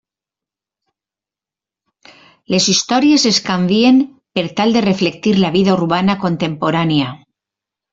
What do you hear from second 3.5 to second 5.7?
canvien per tal de reflectir la